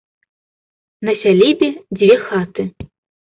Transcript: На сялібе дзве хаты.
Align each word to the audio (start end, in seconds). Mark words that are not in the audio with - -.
На 1.09 1.13
сялібе 1.25 1.69
дзве 1.99 2.11
хаты. 2.25 2.63